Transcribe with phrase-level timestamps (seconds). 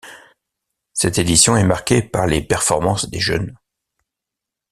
[0.93, 3.55] Cette édition est marquée par les performances des jeunes.